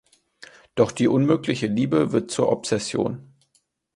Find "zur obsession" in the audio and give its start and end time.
2.31-3.35